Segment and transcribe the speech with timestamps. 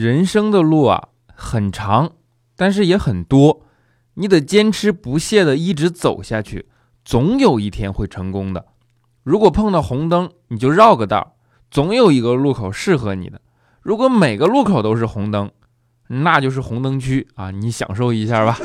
[0.00, 2.12] 人生的路啊很长，
[2.54, 3.66] 但是也很多，
[4.14, 6.68] 你得坚持不懈的一直走下去，
[7.04, 8.66] 总有一天会成功的。
[9.24, 11.34] 如果碰到红灯，你就绕个道，
[11.68, 13.40] 总有一个路口适合你的。
[13.82, 15.50] 如果每个路口都是红灯，
[16.06, 18.56] 那就是红灯区啊，你享受一下吧。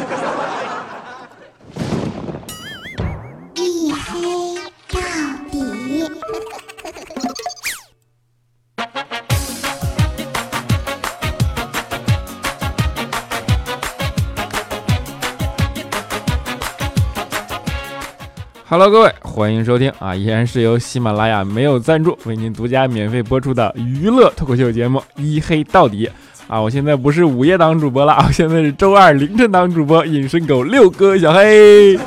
[18.66, 20.16] Hello，各位，欢迎收听啊！
[20.16, 26.08] 依然是由喜马拉雅没有赞助为您独家免费播出的娱乐脱口秀节目《一黑到底》
[26.48, 26.62] 啊！
[26.62, 32.00] 我现在不是午夜档主播了啊， 现在是周二凌晨档主播，隐身狗六哥小黑。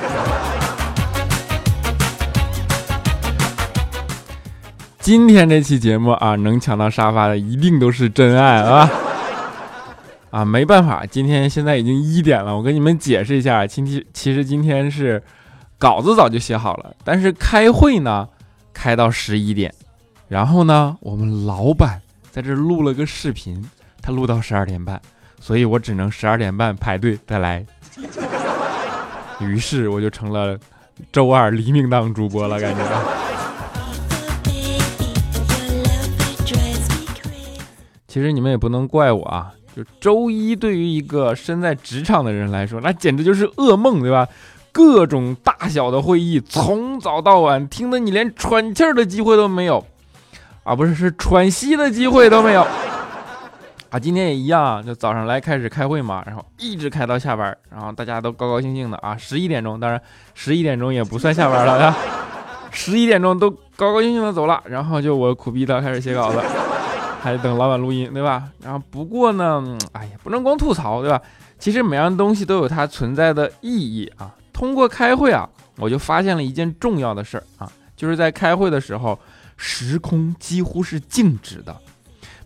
[4.98, 8.90] 今天这期节目啊，能抢到沙发的一定都是真爱啊！
[10.30, 15.22] 啊，没办法，今天现在已经一点了，我跟你们解释一下，今天其实今天是。
[15.78, 18.28] 稿子早就写好了，但是开会呢，
[18.72, 19.72] 开到十一点，
[20.26, 23.62] 然后呢，我们老板在这录了个视频，
[24.00, 25.00] 他录到十二点半，
[25.38, 27.64] 所以我只能十二点半排队再来。
[29.38, 30.58] 于是我就成了
[31.12, 32.80] 周二黎明档主播了，感觉。
[38.08, 44.26] 其实你们也不能怪我啊，就周一对于一个身在职场的人来说，那简直就是噩梦，对吧？
[44.76, 49.82] 各种大小的会议，从早到晚，听得你连喘气儿的机会都没有，
[50.64, 52.60] 啊，不是，是喘息的机会都没有，
[53.88, 59.98] 啊，今天也一样，就早上来开始开会嘛，然后一直开到下班，然后大家都高高兴兴的啊，十一点钟，当然
[60.34, 61.96] 十一点钟也不算下班了啊，
[62.70, 66.38] 十一点钟都高高兴兴的走了，然后就我苦逼的开始写稿子，
[67.22, 68.42] 还得等老板录音，对吧？
[68.62, 71.18] 然后不过呢，哎呀，不能光吐槽，对吧？
[71.58, 74.34] 其实每样东西都有它存在的意义啊。
[74.56, 79.18] 通过开会啊，我就发现了一件重要的事儿啊，就是在开会的时候，
[79.58, 81.76] 时空几乎是静止的。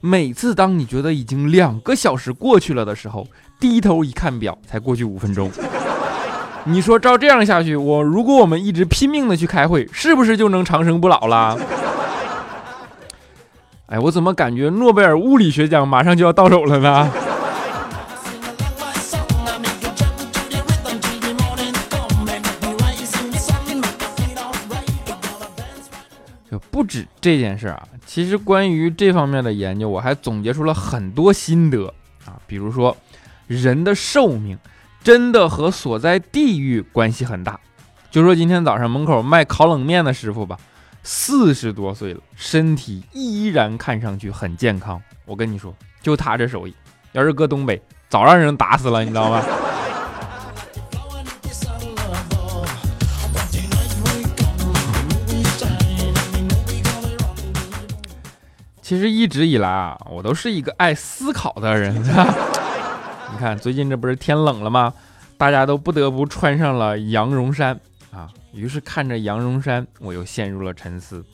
[0.00, 3.24] 每次当你觉得已经两个小时过去了的时候，
[3.60, 5.48] 低头一看表，才过去五分钟。
[6.64, 11.56] 你说照这样下去，我如果我们一直拼命的去开会，是不是就能长生不老了？
[13.86, 17.08] 哎，我怎么感觉诺贝尔物理学奖马上就要到手了呢？
[26.90, 31.86] 止这件事啊，其实关于这方面的研究，我还总结出了很多心得
[32.26, 32.34] 啊。
[32.48, 32.96] 比如说，
[33.46, 34.58] 人的寿命
[35.04, 37.60] 真的和所在地域关系很大。
[38.10, 40.58] 就说今天早上门口卖烤冷面的师傅吧，
[41.04, 45.00] 四十多岁了，身体依然看上去很健康。
[45.24, 45.72] 我跟你说，
[46.02, 46.74] 就他这手艺，
[47.12, 49.40] 要是搁东北，早让人打死了，你知道吗？
[58.90, 61.94] 其实一直以来啊，我都是一个爱思考的人。
[63.30, 64.92] 你看，最近这不是天冷了吗？
[65.38, 67.78] 大家都不得不穿上了羊绒衫
[68.10, 68.26] 啊。
[68.52, 71.24] 于是看着羊绒衫，我又陷入了沉思。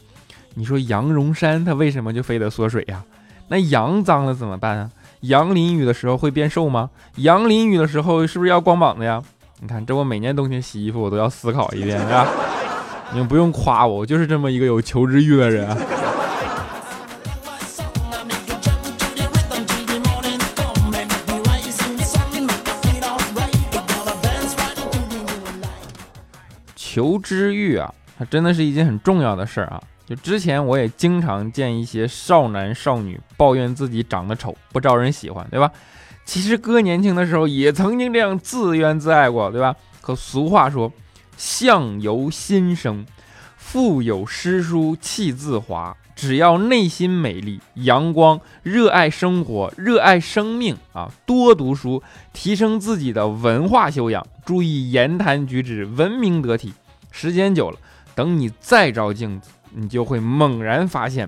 [0.53, 3.03] 你说羊绒衫它为什么就非得缩水呀？
[3.49, 4.91] 那羊脏了怎么办啊？
[5.21, 6.91] 羊淋雨的时候会变瘦吗？
[7.15, 9.23] 羊淋雨的时候是不是要光膀子呀？
[9.61, 12.27] 你看，这我每年冬天洗衣服，我都要思考一遍，是吧？
[13.12, 15.75] 你们不用夸我，我就是这么一个有求知欲的人。
[26.96, 29.78] 求知欲啊，它真的是一件很重要的事儿啊！
[30.06, 35.70] 就之前我也经常见一些少男少女抱怨自己长得丑，不招人喜欢，对吧？
[36.24, 39.76] 其实哥年轻的时候也曾经这样自怨自艾过，对吧？
[40.00, 40.90] 可俗话说，
[41.36, 43.04] 相由心生，
[43.58, 45.94] 腹有诗书气自华。
[46.14, 52.02] 只要内心美丽、阳光、热爱生活、热爱生命啊，多读书，
[52.32, 56.72] 提升自己的文化修养，注意言谈举止，文明得体。
[57.18, 57.78] 时间久了，
[58.14, 61.26] 等你再照镜子，你就会猛然发现，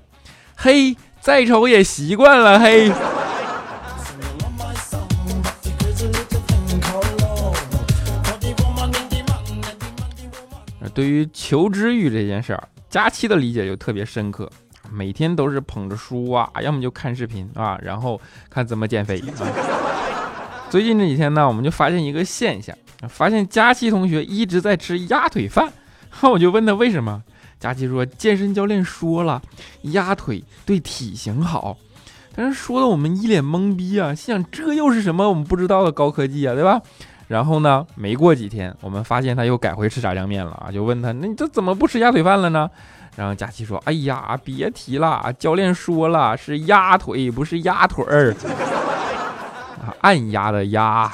[0.55, 2.61] 嘿，再丑也习惯了。
[2.61, 2.93] 嘿，
[10.93, 14.47] 对于求知欲这件事儿，佳期的理解就特别深刻。
[14.93, 18.21] 每天都是捧着书啊，要么就看视频啊，然后
[18.51, 19.33] 看怎么减肥啊。
[20.69, 22.77] 最近这几天呢，我们就发现一个现象。
[23.07, 25.73] 发现佳琪同学一直在吃鸭腿饭，
[26.23, 27.23] 我就问他为什么。
[27.61, 29.43] 佳琪说健身教练说了，
[29.83, 31.77] 鸭腿对体型好。
[32.35, 36.81] 但是说的我们一脸懵逼啊，心想这又是什么我们不知道的高科技啊，对吧？
[37.27, 42.71] 然后呢，没过几天，我们发现他又改回吃炸酱面了啊，就问他，那你这怎么不吃鸭腿饭了呢？
[43.17, 48.33] 然后佳琪说，哎呀，别提了，教练说了是鸭腿，不是鸭腿儿，
[49.85, 51.13] 啊，按压的压。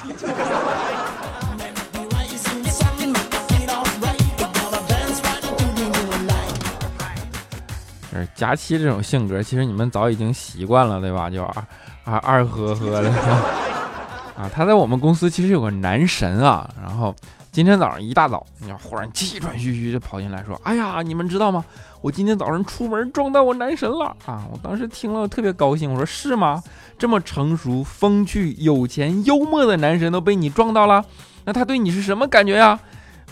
[8.21, 11.29] 是佳期这种性格，其实你们早已经习惯了，对吧？
[11.29, 11.65] 就二
[12.05, 13.11] 二二呵呵的
[14.37, 14.51] 啊。
[14.53, 16.69] 他在我们公司其实有个男神啊。
[16.83, 17.15] 然后
[17.51, 21.65] 今天早上一大早，你要忽然气喘吁吁就跑进来说：“哎呀，你们知道吗？
[22.01, 26.63] 我今天早上出门撞到我男神了啊！”我当时听了特别高兴，我说：“是吗？
[26.99, 31.05] 这么成熟、风趣、有钱、幽默的男神都被你撞到了，
[31.45, 32.79] 那他对你是什么感觉呀？”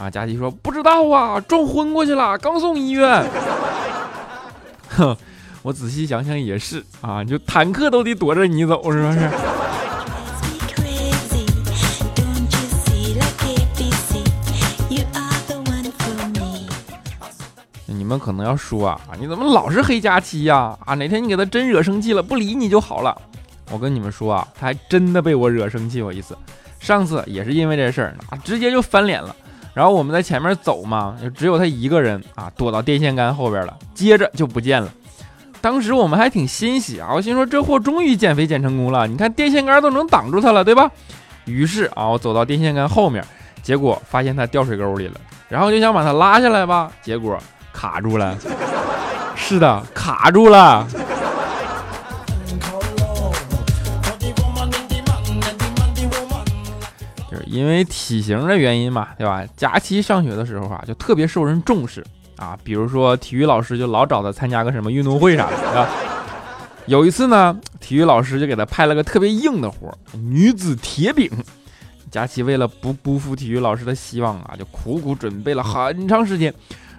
[0.00, 3.23] 啊，佳琪说：“不知道啊，撞昏过去了，刚送医院。”
[4.96, 5.16] 哼，
[5.62, 9.30] 我仔细想想也是啊，就坦克都得躲着你走，是不是？
[17.86, 20.76] 你们可能要说啊，你怎么老是黑佳期呀？
[20.84, 23.16] 啊，哪天你给他真惹生气了，不理你就好了。
[23.70, 26.36] 我跟你们说啊，他还真的被我惹生气过一次。
[26.80, 29.34] 上次也是因为这事儿啊，直接就翻脸了。
[29.74, 34.88] 然后我们在前面走嘛，就只有他一个人啊，躲到电线杆后边了，接着就不见了。
[35.60, 40.90] 当时我们还挺欣喜啊，我心说这货终于减肥减成功了，你看电线杆都能挡住他了，对吧？
[41.44, 43.24] 于是啊，我走到电线杆后面，
[43.62, 45.14] 结果发现他掉水沟里了，
[45.48, 47.38] 然后就想把他拉下来吧，结果
[47.72, 48.36] 卡住了。
[49.36, 50.86] 是的，卡住了。
[57.52, 59.44] 因为体型的原因嘛，对吧？
[59.54, 62.02] 假期上学的时候啊，就特别受人重视
[62.37, 62.58] 啊。
[62.64, 65.88] 比如说体育老师就老找他参加个什么运动会啥的，对吧？
[66.87, 71.31] 有一次呢，体育老师就给他派了个特别硬的活——女子铁饼。
[72.10, 76.52] 佳琪为了不辜负体育老师的希望啊，就苦苦准备了很长时间。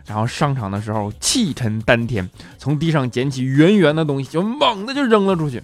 [0.05, 2.29] 然后上场的时候气沉丹田，
[2.59, 5.61] 从地上捡起圆圆的东西，就猛地就扔了出去。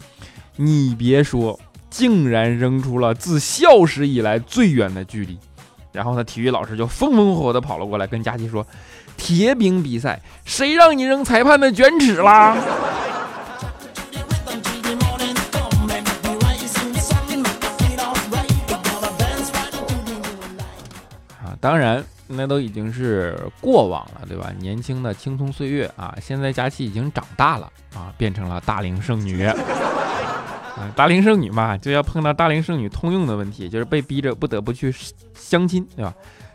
[0.56, 1.60] 你别说。
[1.90, 5.38] 竟然扔出了自校史以来最远的距离，
[5.92, 8.66] 然后呢，体育老师就风风火火地跑了过来，跟佳琪说
[9.18, 12.56] ：“铁饼比赛，谁让你扔裁判的卷尺啦？”
[21.44, 24.52] 啊，当然，那都已经是过往了，对吧？
[24.60, 29.50] 年轻的青葱岁月啊，现在佳琪已经长大了啊，变成了大龄剩女。
[30.80, 34.94] 啊大龄剩女嘛，就要碰到大龄剩女通用的问题，就是被逼着不得不去
[35.34, 36.14] 相亲，对吧？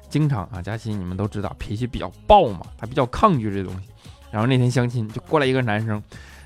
[0.08, 3.88] 经常啊，佳琪你们都知道，脾气比较暴嘛，他比较抗拒这东西。
[4.30, 6.02] 然后那天相亲就过来一个男生，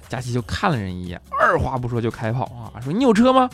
[0.08, 3.48] 佳琪就看了人一眼，二话不说就开跑啊，说你有车吗？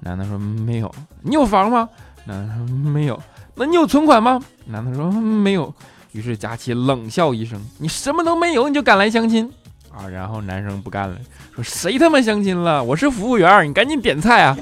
[0.00, 0.94] 男的说没有。
[1.22, 1.88] 你有房吗？
[2.24, 3.20] 男的说没有。
[3.54, 4.40] 那你有存款吗？
[4.66, 5.72] 男的说没有。
[6.12, 9.52] 于是佳琪冷笑一声，你什么都没有，你就敢来相亲？
[9.92, 11.16] 啊，然后男生不干了，
[11.54, 12.82] 说谁他妈相亲了？
[12.82, 14.56] 我是服务员，你赶紧点菜啊！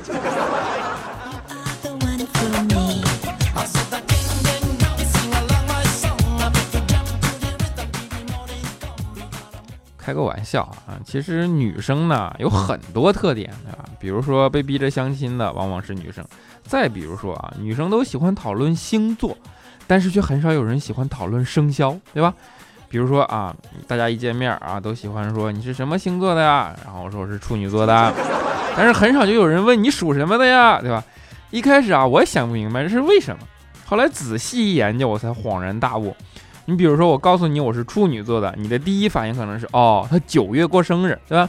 [9.96, 13.84] 开个玩笑啊，其实女生呢有很多特点，对吧？
[14.00, 16.24] 比如说被逼着相亲的往往是女生，
[16.62, 19.36] 再比如说啊，女生都喜欢讨论星座，
[19.86, 22.34] 但是却很少有人喜欢讨论生肖，对吧？
[22.88, 23.54] 比如说啊，
[23.86, 26.74] 大家一见面啊，都喜欢说你是什么星座的呀？
[26.84, 28.12] 然后我说我是处女座的，
[28.76, 31.04] 但是很少就有人问你属什么的呀，对吧？
[31.50, 33.42] 一开始啊，我也想不明白这是为什么，
[33.84, 36.14] 后来仔细一研究，我才恍然大悟。
[36.66, 41.48] 你比如说，我告诉你我是处女座的，你的第一反应可能是哦，他九月过生日，对吧？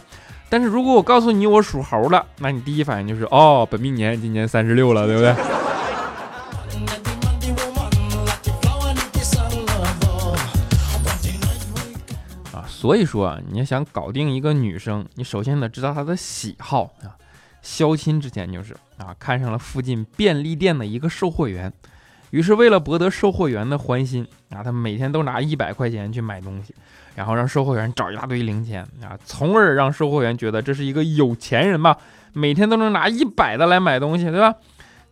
[0.49, 5.35] 但是如果我告诉你我属猴的，那你第一反应就是哦，本命年今年三十六了，对不对？
[12.79, 17.11] 所以说啊，你要想搞定一个女生，你首先得知道她的喜好啊。
[17.61, 21.73] 相亲之前就是啊，看上了附近便利店的一个售货员，
[22.29, 26.73] 于是为了博得售货员的欢心啊，他每天都拿一百块钱去买东西，
[27.15, 31.97] 然后让售货员找一大堆零钱啊，从而让售货员觉得这是一个有钱人吧，
[32.31, 34.55] 每天都能拿一百的来买东西，对吧？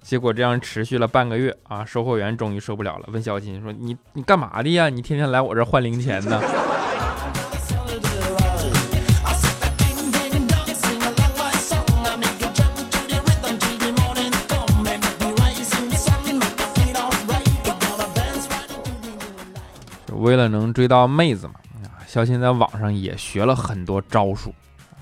[0.01, 4.87] 结果这样持续了半个月啊，售货员终于受不了了，问小亲说：“你你干嘛的呀？
[4.87, 6.41] 你天天来我这换零钱呢？”
[20.27, 21.53] 为了能追到妹子嘛，
[21.83, 24.53] 啊，肖钦在网上也学了很多招数，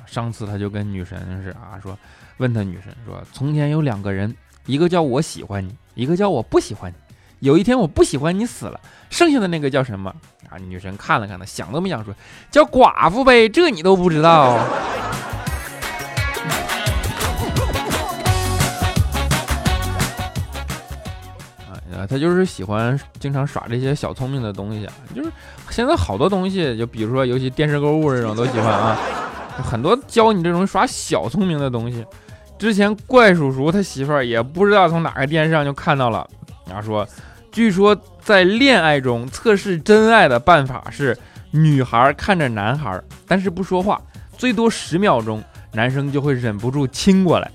[0.06, 1.98] 上次他就跟女神是啊说，
[2.38, 4.36] 问他女神说，从前有两个人，
[4.68, 6.96] 一个叫我喜欢你，一个叫我不喜欢你。
[7.40, 8.80] 有一天我不喜欢你死了，
[9.10, 10.14] 剩下的那个叫什么
[10.50, 10.58] 啊？
[10.58, 12.14] 女神看了看他，想都没想说，
[12.52, 14.64] 叫寡妇呗，这你都不知道。
[22.08, 25.32] 他就是喜欢经常耍这些小聪明的东西，就是
[25.70, 28.98] 现在好多东西，就比如说，尤其电视购物这种都喜欢啊，
[29.64, 32.06] 很多教你这种耍小聪明的东西。
[32.58, 36.26] 之前怪叔叔他媳妇儿也不知道从哪个电视上就看到了，
[36.68, 37.08] 然后说，
[37.52, 41.18] 据说在恋爱中测试真爱的办法是，
[41.52, 44.02] 女孩看着男孩，但是不说话，
[44.38, 45.44] 最多十秒钟，
[45.74, 47.52] 男生就会忍不住亲过来。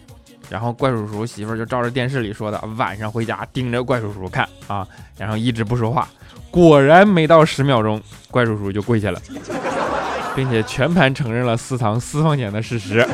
[0.50, 6.08] 然后怪叔叔媳妇儿就照着电视里说的，晚上回家盯着怪叔叔看啊，然后一直不说话。
[6.50, 8.02] 果然没到十秒钟，
[8.32, 9.22] 怪叔叔就跪下了，
[10.34, 13.06] 并且全盘承认了私藏私房钱的事实。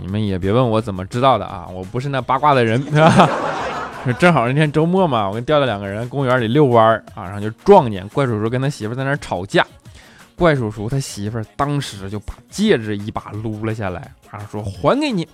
[0.00, 3.28] 你们也别问我怎么知道的啊，我不是那八卦的人，是吧？
[4.20, 9.66] 正好那天周末嘛，我跟调调两个人公园里遛弯儿啊，然后就撞见怪叔叔跟他媳妇在那吵架。
[10.36, 15.26] 怪叔叔他媳妇儿当时就把戒指一把撸了下来，然后说还给你。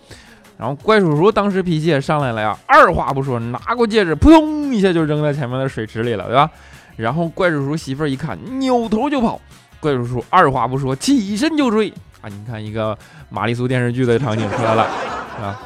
[0.56, 6.49] 然后怪叔叔当时脾气也上来了呀，二话不说拿过戒指，扑通一下就扔在前面的水池里了，对吧？
[6.94, 9.40] 然后怪叔叔媳妇儿一看，扭头就跑。
[9.80, 11.92] 怪叔叔二话不说，起身就追。
[12.21, 12.97] 啊，你看一个
[13.28, 14.82] 玛丽苏电视剧的场景出来了，
[15.42, 15.61] 啊。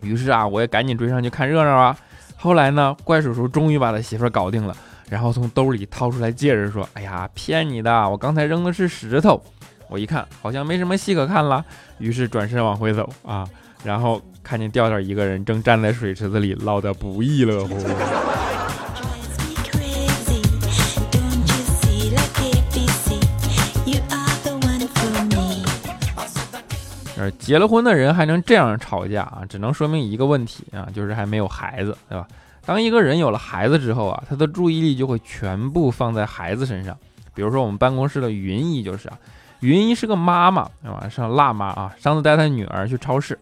[0.00, 1.96] 于是啊，我也赶紧追上去看热闹啊。
[2.36, 4.76] 后来呢，怪叔叔终于把他媳妇儿搞定了。
[5.08, 8.08] 然后从兜里掏出来戒指，说：“哎呀，骗你的！
[8.08, 9.40] 我刚才扔的是石头。
[9.88, 11.64] 我一看，好像没什么戏可看了，
[11.98, 13.46] 于是转身往回走啊。
[13.84, 17.76] 然后看见调调一个人正站在水池子里捞得不亦乐乎。
[27.16, 32.26] 呃，结了婚的人还能这样吵架啊，只能说明一个问题啊，就是还没有孩子，对吧？”
[32.66, 36.96] 当一个人有了孩子之后啊，他的注意力就会全部放在孩子身上。
[37.34, 39.18] 比如说我们办公室的云姨就是啊，
[39.60, 41.08] 云姨是个妈妈，对吧？
[41.08, 41.94] 是辣妈啊。
[41.98, 43.38] 上次带她女儿去超市，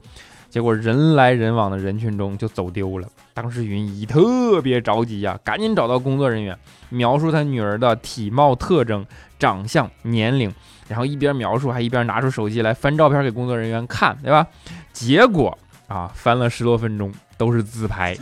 [0.49, 3.07] 结果人来人往的人群中就走丢了。
[3.35, 9.07] 当时云姨特别着急呀，赶紧找到工作人员，描述她女儿的体貌特征、
[9.39, 10.53] 长相、年龄，
[10.89, 14.47] 然后一边描述还一边拿出手机来翻照片给工作人员看，对吧？
[14.93, 18.17] 结果啊，翻了十多分钟都是自拍。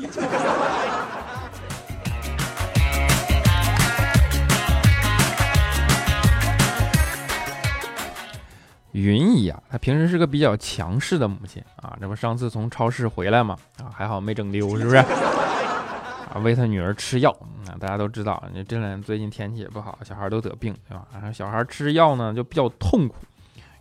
[8.92, 14.96] 云姨啊，她平时是个比较强势的母亲啊，这不上次从超市回来嘛，啊还好没整丢，是不是？
[16.30, 17.30] 啊，喂她女儿吃药，
[17.66, 21.06] 啊大家都知道，你这两最近天气也不好，小孩都得病，对吧？
[21.12, 23.14] 然后小孩吃药呢就比较痛苦，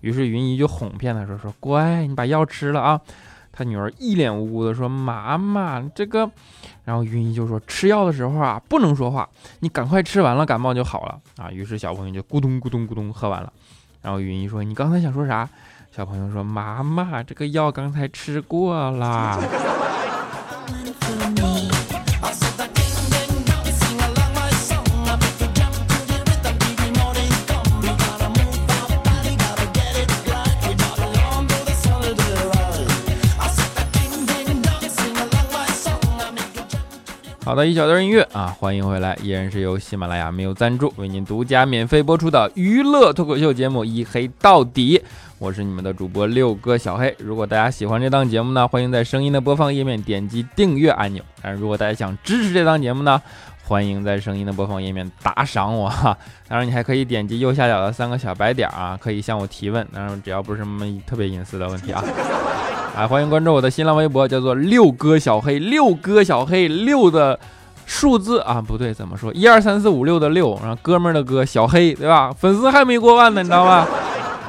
[0.02, 3.02] 于是云姨就哄骗她说说乖，你把药吃了啊。
[3.52, 6.30] 她女儿一脸无辜的说妈妈这个，
[6.86, 9.28] 然后云姨就说吃药的时候啊不能说话，
[9.60, 11.52] 你赶快吃完了感冒就好了啊。
[11.52, 13.52] 于是小朋友就咕咚咕咚咕咚喝完了。
[14.02, 15.48] 然后语音说：“你刚才想说啥？”
[15.92, 19.40] 小朋友说：“妈妈，这个药刚才吃过了。”
[37.50, 45.00] 好的，一小段音乐啊，欢迎回来，依然是由喜马拉雅没有赞助为您独家免费播出的娱乐脱口秀节目《一黑到底》，
[45.40, 47.12] 我是你们的主播六哥小黑。
[47.18, 51.24] 如果大家喜欢这档节目呢，欢迎在声音的播放页面点击订阅按钮。
[51.42, 53.20] 但是如果大家想支持这档节目呢，
[53.70, 56.18] 欢迎在声音的播放页面打赏我哈。
[56.50, 62.04] 当然你还可以点击右下角的三个小白点啊，可以向我提问，当然只要不是什么特别隐私的问题啊。
[62.98, 67.40] 啊，欢迎关注我的新浪微博，叫做六哥小黑，六哥小黑六的
[67.86, 69.32] 数字啊，不对，怎么说？
[69.36, 72.34] 一二三四五六的六，然后哥们儿的哥小黑，对吧？
[72.34, 73.88] 粉丝还没过万呢，你知道吗？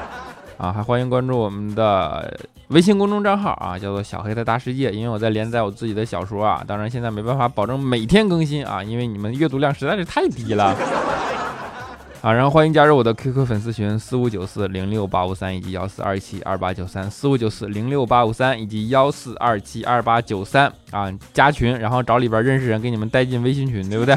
[0.57, 2.35] 啊，还欢迎关注我们的
[2.71, 10.73] 微信公众账号啊，叫做小黑的大世界，因为我在连载我自己的小说啊，当然现在没办法保证每天更新啊，因为你们阅读量实在是太低了。
[12.21, 24.15] 啊，然后欢迎加入我的 QQ 粉丝群四五九四零六八五三以及幺四二七二八九三四五九四零六八五三以及幺四二七二八九三啊，加群，然后找里边认识人给你们带进微信群，对不对？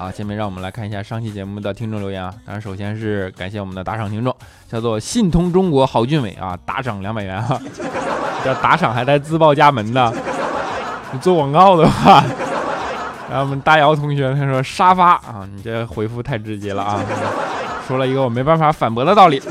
[0.00, 2.32] 好，下面让我们来看一下上期节目的听众留言啊。
[2.46, 4.32] 当然，首先是感谢我们的打赏听众，
[4.70, 7.60] 叫做信通中国郝俊伟啊，打赏两百元啊，
[8.44, 10.14] 这打赏还带自报家门的，
[11.10, 12.22] 你做广告的话。
[13.28, 17.00] 然后我们大姚同学他说沙发啊，你这回复太直接了啊，
[17.88, 19.42] 说了一个我没办法反驳的道理。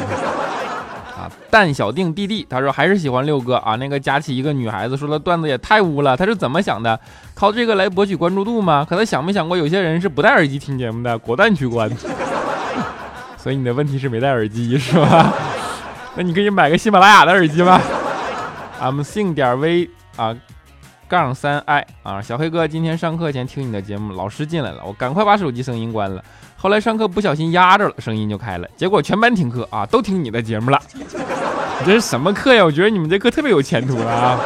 [1.49, 6.99] 蛋小定弟弟他说还是喜欢六哥啊，那个佳琪一个女孩子说的段子也太污了，他是怎么想的？
[7.33, 8.85] 靠这个来博取关注度吗？
[8.87, 11.17] 可他想没想过有些人是不戴耳机听节目的？
[11.17, 11.89] 果断取关。
[13.37, 15.33] 所以你的问题是没戴耳机是吧？
[16.15, 17.79] 那你可以买个喜马拉雅的耳机吗
[18.81, 20.35] ？I'm 姓点 V 啊。
[21.09, 26.21] 杠三 i 啊，小黑哥，今天上课前听你的节目，老师进来了，我赶快把手机声音关了。
[26.59, 30.81] 后来上课不小心压着了，声音就开了，结果全班听课啊，都听你的节目了。
[31.79, 32.65] 你这是什么课呀？
[32.65, 34.39] 我觉得你们这课特别有前途啊！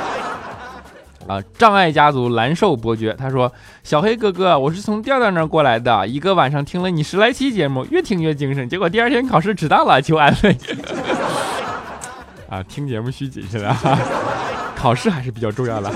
[1.26, 3.50] 啊，障碍家族蓝瘦伯爵他说
[3.84, 10.58] ：“小黑哥哥，我是从调调那儿过来的，一个晚上听了你十来期节目，越听越精神，结果第二天考试迟到了，求安慰。
[12.52, 13.78] ”啊，听节目需谨慎啊，
[14.76, 15.90] 考试还是比较重要的。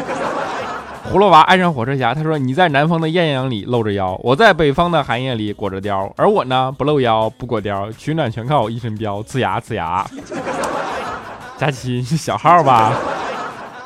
[1.12, 10.06] 葫芦娃爱上火车侠，他说：“你在南方的艳阳里露着腰，我在北方的寒夜里裹着貂，而我呢，不露腰，不裹貂，取暖全靠我一身膘，呲牙呲牙。”
[11.58, 12.94] 佳琪是小号吧？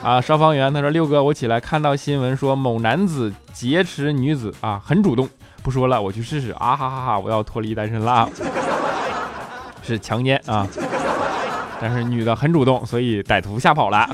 [0.01, 5.29] 啊，消防员他说：“六哥，我起来看到新闻说某男子劫持女子啊，很主动，
[5.61, 6.75] 不说了，我去试试啊！
[6.75, 8.27] 哈哈哈，我要脱离单身啦！
[9.83, 10.65] 是强奸啊，
[11.79, 14.09] 但是女的很主动，所以歹徒吓跑了。”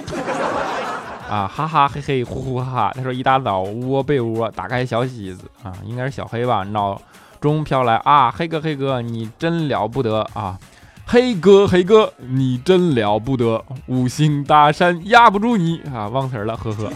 [1.36, 7.01] 啊哈哈嘿嘿呼呼哈哈，他说一大早窝被窝，打开小喜子啊，应该是小黑吧，脑
[7.42, 10.58] 中飘来啊，黑哥黑哥你真了不得啊，
[11.06, 16.89] 黑哥黑哥你真了不得，五行大山压不住你啊，忘词了，呵呵，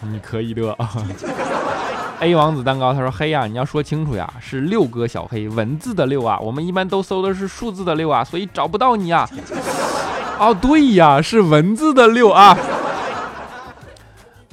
[0.00, 0.90] 你可以的啊。
[2.18, 9.28] A 王子蛋糕他说黑呀，你要说清楚呀，是六哥小黑，文字的六啊，我们一般都搜的是数字的六啊，所以找不到你啊。
[10.40, 12.56] 哦对呀，是文字的六啊。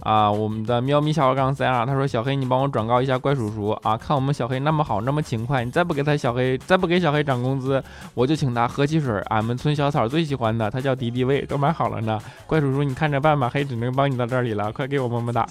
[0.06, 7.84] 啊，我们的喵咪小二杠三啊，他说小黑，你帮我转告一下怪叔叔啊，看我们小黑那么好，那么勤快，你再不给他小黑，再不给小黑涨工资，
[8.14, 12.20] 我就请他喝汽水，俺们村小草最喜欢的，他叫敌敌畏，都买好了呢。
[12.46, 15.44] 怪叔叔，你看着办吧，黑只能帮你到这里了，快给我么么哒。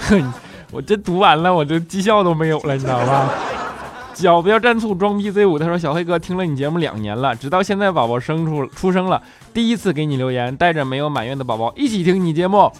[0.00, 0.32] 哼，
[0.70, 3.30] 我这读完了，我这绩效都没有了，你知道吧？
[4.14, 5.58] 脚不要蘸醋，装逼 Z 五。
[5.58, 9.22] 他说：“小黑哥听了你节目两年了，直到现在宝宝生出出生了，
[9.52, 12.70] 第一次给你留言，带着没有满月的宝宝一起听你节目。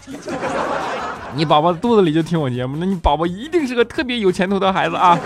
[1.35, 5.19] 你宝宝肚子里就听我节目，那你宝宝一定是个特别有前途的孩子啊！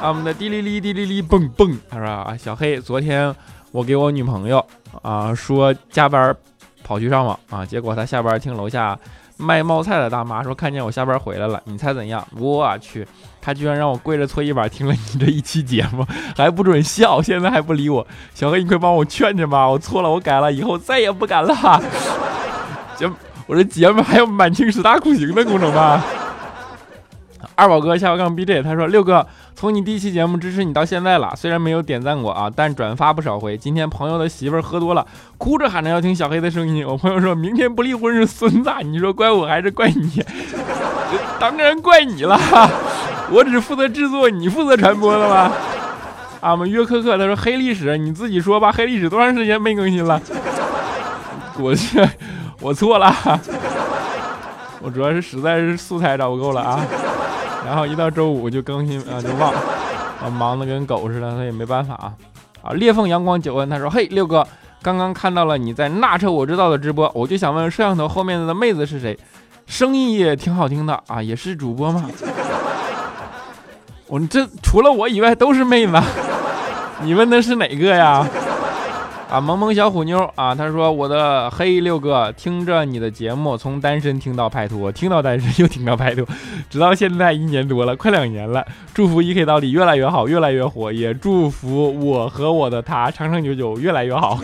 [0.00, 1.76] 啊，我们的滴哩哩滴哩哩蹦蹦。
[1.90, 3.34] 他说啊，小黑，昨天
[3.72, 4.64] 我给我女朋友
[5.02, 6.34] 啊说加班
[6.84, 8.98] 跑去上网啊，结果他下班听楼下。”
[9.36, 12.26] 卖冒菜的大妈说：“看见我下班回来了，你猜怎样？
[12.38, 13.06] 我去，
[13.40, 18.06] 他居然让我跪着搓衣板听了你这一期节目，还不准笑，现在还不理我。
[18.34, 21.54] 小黑，你快帮我劝劝吧，我错了，我改了，以后再也不敢了。
[22.96, 23.10] 节，
[23.46, 26.02] 我这节目还有满清十大酷刑的功能吗？”
[27.54, 29.26] 二宝哥下划杠 BJ，他说：“六哥，
[29.58, 33.56] 从你第一期节目支持你到现在了，虽然没有点赞过啊，但转发不少回。
[33.56, 35.06] 今天朋友的媳妇儿喝多了，
[35.38, 36.86] 哭着喊着要听小黑的声音。
[36.86, 40.22] 我朋友说明天不离婚是孙子，你说怪我还是怪你？
[41.40, 42.38] 当然怪你了，
[43.32, 45.50] 我只负责制作，你负责传播了吧？
[46.42, 50.20] 啊，我们约克克他说黑历史，你自己说吧，黑历史多长时间没更新了？
[51.58, 52.06] 我去，
[52.60, 53.10] 我错了，
[54.82, 56.84] 我主要是实在是素材找不够了啊。”
[57.66, 59.60] 然后一到周五就更新啊，就忘了，
[60.22, 62.14] 啊，忙得跟狗似的，所以没办法啊。
[62.62, 64.46] 啊，裂缝阳光九问他说：“嘿，六哥，
[64.82, 69.18] 刚刚看到了你在那车我知道的直播，我就想问摄像头后面的妹子是谁？
[69.66, 72.08] 声音也挺好听的啊，也是主播吗？
[74.06, 76.00] 我这除了我以外都是妹子，
[77.02, 78.24] 你问的是哪个呀？”
[79.28, 86.24] 啊，萌萌小虎妞啊，他说我的黑六哥听着你的节目，从单身听到拍拖，听到单身又听到拍拖，
[86.70, 88.64] 直到现在一年多了，快两年了。
[88.94, 94.38] 祝福 E.K 到底越来越好，越来越火，也祝福我和我的他长长久久，越来越好。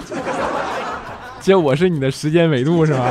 [1.40, 3.06] 这我是你的时间维度是吗？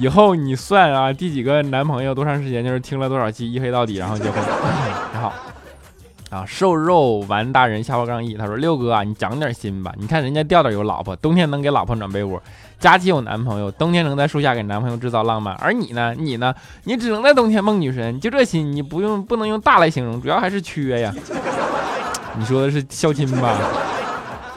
[0.00, 4.42] 以后你算啊，第几个男朋友多长时间就是听了多少期 E.K 到底，然后结婚。
[6.30, 9.94] 啊，瘦肉丸大人下划杠一，他说六哥啊，你长点心吧。
[9.96, 12.38] 你看人家调调有老婆，冬天能给老婆暖被窝；
[12.78, 15.54] 佳琪有男朋友，冬天能在树下给男朋友制造浪漫。
[15.54, 18.20] 而你呢，你呢，你只能在冬天梦女神。
[18.20, 21.14] 就这心，你不用不能用大来形容，主要还是缺呀。
[22.36, 23.58] 你说的是孝亲吧？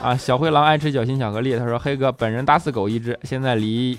[0.02, 3.98] 啊，小灰狼爱吃小心巧克力，他说黑哥本人大死狗一只，现在离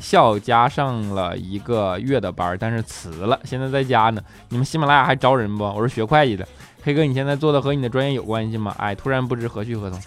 [0.00, 4.20] 校家上了一个月的班，但是辞了，现在在家呢。
[4.48, 5.64] 你们喜马拉雅还招人不？
[5.64, 6.44] 我是学会计的。
[6.86, 8.72] 黑哥，你现在做的和你的专业有关系吗？
[8.78, 10.00] 哎，突然不知何去何从。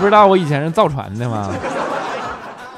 [0.00, 1.48] 不知道我以前是造船的吗？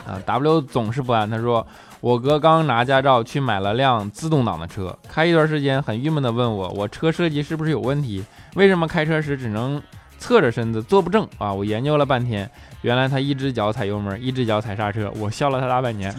[0.07, 1.29] 啊，W 总是不安。
[1.31, 1.67] 他说
[2.01, 8.23] 我哥刚拿驾照去买了辆自动挡的车，开一段时间很郁闷的问我，我车设计是不是有问题？
[8.57, 9.81] 为什么开车时只能
[10.19, 11.51] 侧着身子坐不正啊？
[11.51, 12.51] 我研究了半天，
[12.83, 16.15] 原来他一只脚踩油门，一只脚踩刹车，我笑了他大半年。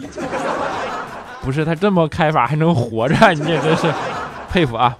[1.40, 3.86] 不是他这么开法还能活着，你这真是
[4.50, 4.98] 佩服啊！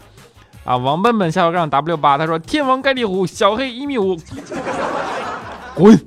[0.64, 4.16] 啊，王笨笨下巴杠 W 八，他说天王盖地虎，小黑一米五，
[5.74, 5.98] 滚！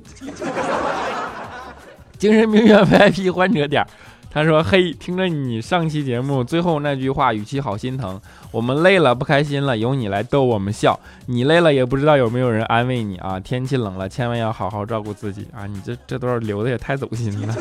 [2.16, 3.86] 精神病院 VIP 患者点，
[4.30, 8.18] 他说嘿，听着你上期节目最后那句话，语气好心疼。
[8.50, 10.98] 我们累了不开心了，由你来逗我们笑。
[11.26, 13.38] 你累了也不知道有没有人安慰你啊！
[13.40, 15.66] 天气冷了，千万要好好照顾自己啊！
[15.66, 17.54] 你这这段留的也太走心了。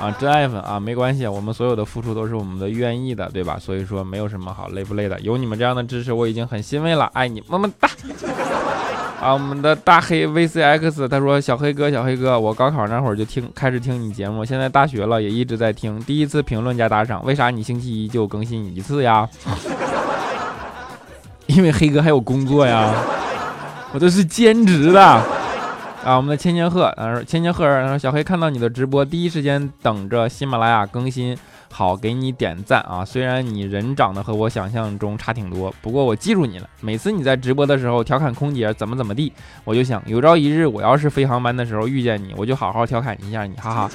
[0.00, 3.58] 啊，真爱粉啊，没关系，我们所有的付出都是我们的愿意的，对吧？
[3.58, 7.88] 所以说没有什么好累不累的，有你们这样的支持，我已经很欣慰了，爱你，么么哒！
[9.22, 19.26] 啊，我们的大黑 VCX 他说，小黑哥，小黑哥，我高考那会儿就听开始听你节目，现在大学了也一直在听，第一次评论加打赏，为啥你星期一就更新一次呀？
[21.46, 22.92] 因为黑哥还有工作呀，
[23.92, 25.35] 我这是兼职的。
[26.06, 31.36] 啊，我们的千千鹤，他说千千鹤儿，说小黑看到你的直播，第一时间等着喜马拉雅更新，
[31.72, 33.04] 好给你点赞啊！
[33.04, 36.68] 虽然你人长得和我想象中差挺多，不过我记住你了。
[36.80, 39.32] 每次你在直播的时候调侃空姐怎么怎么地，
[39.64, 43.90] 我就想有朝一日我要是飞航班的时候遇见你，我就好好调侃一下你，哈哈。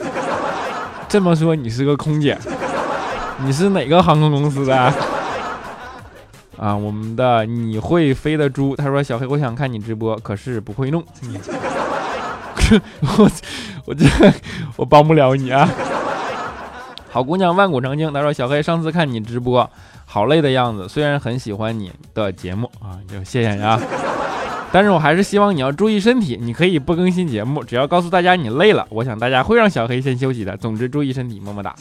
[1.08, 2.38] 这么说你是个空姐？
[3.38, 4.94] 你是哪个航空公司的？
[6.60, 11.02] 啊，我们的你会飞的猪，他说小黑，我想看你直播，可是不会弄。
[13.18, 13.32] 我
[13.86, 14.06] 我这
[14.78, 15.68] 我帮不了你啊！
[17.12, 19.70] 好姑娘万古长青，她说小黑上次看你直播，
[20.06, 20.88] 好累的样子。
[20.88, 23.80] 虽然很喜欢你的节目啊，就谢谢你啊，
[24.72, 26.38] 但是我还是希望你要注意身体。
[26.42, 30.56] 你可以不更新节目，只要告诉大家你累了，我想大家会让小黑先休息的。
[30.56, 31.76] 总之注意身体，么么哒。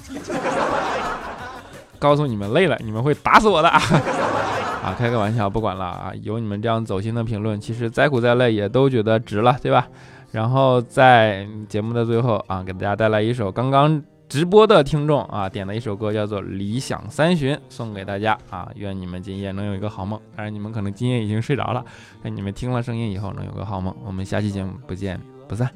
[2.00, 3.68] 告诉你们累了，你们会打死我的！
[4.82, 6.10] 啊，开个玩笑，不管了啊。
[6.22, 9.86] 有你们这样走心的评论，其实再苦再累也都觉得值了，对吧？
[10.32, 18.68] 然后在节目的最后啊，给大家带来一首刚刚直播的听众啊点的一首歌，叫做《理想三旬》，送给大家啊。
[18.76, 20.20] 愿你们今夜能有一个好梦。
[20.36, 21.84] 当然，你们可能今夜已经睡着了，
[22.22, 23.92] 但你们听了声音以后能有个好梦。
[24.04, 25.68] 我们下期节目不见不散。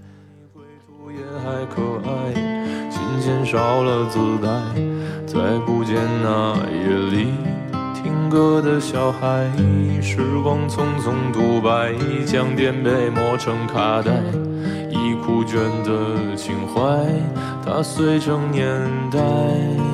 [2.90, 3.20] 听
[8.34, 9.48] 歌的小孩，
[10.02, 11.94] 时光匆匆独白，
[12.26, 14.10] 将颠沛磨成卡带，
[14.90, 16.82] 已枯卷的情怀，
[17.64, 18.66] 它碎成年
[19.12, 19.93] 代。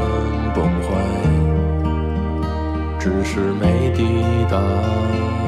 [3.03, 4.03] 只是没抵
[4.47, 5.40] 达